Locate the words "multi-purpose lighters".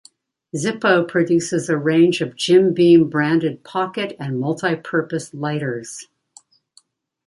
4.39-6.07